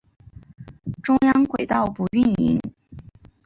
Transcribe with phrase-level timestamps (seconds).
[1.03, 2.59] 中央轨道不营运。